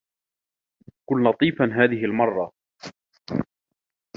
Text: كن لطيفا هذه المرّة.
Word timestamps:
كن 1.09 1.23
لطيفا 1.23 1.65
هذه 1.73 2.05
المرّة. 2.05 2.51